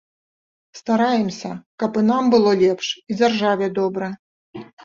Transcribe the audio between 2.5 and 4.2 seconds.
лепш, і дзяржаве добра.